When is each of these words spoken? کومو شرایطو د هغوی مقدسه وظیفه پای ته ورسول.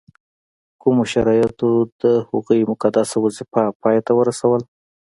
کومو 0.81 1.03
شرایطو 1.13 1.69
د 2.01 2.03
هغوی 2.27 2.61
مقدسه 2.71 3.15
وظیفه 3.25 3.63
پای 3.81 3.97
ته 4.05 4.11
ورسول. 4.19 4.61